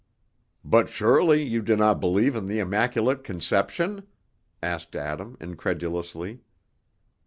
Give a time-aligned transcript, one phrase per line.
[0.65, 4.07] '""But surely you do not believe in the Immaculate Conception?"
[4.63, 6.41] asked Adam, incredulously.